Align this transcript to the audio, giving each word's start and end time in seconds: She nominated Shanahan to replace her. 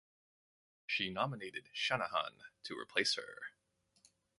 She 0.87 1.11
nominated 1.11 1.69
Shanahan 1.73 2.45
to 2.63 2.75
replace 2.75 3.13
her. 3.17 3.51